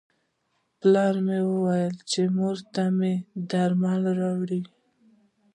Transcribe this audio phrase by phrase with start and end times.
[0.79, 3.13] پلار ته مې وایه چې مور ته مې
[3.51, 4.61] درمل راوړي.